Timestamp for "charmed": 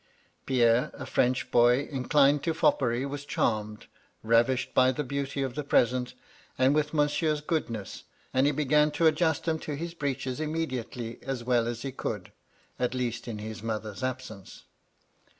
3.23-3.85